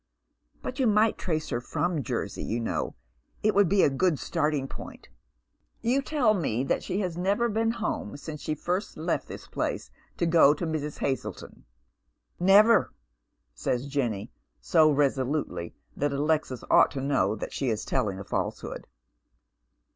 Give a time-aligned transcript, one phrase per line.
[0.63, 2.95] But you might trace her/rom Jersey, you know.
[3.43, 5.09] It would be a good starting point.""
[5.91, 9.91] You tell me that she has never been home since she first left tliis place
[10.17, 10.97] to go to Mrs.
[11.01, 11.61] Uazletou.""
[12.55, 12.91] Never,"
[13.53, 18.87] says Jenny, so resolutely that Alexis ought to know eho is telling a falsehood.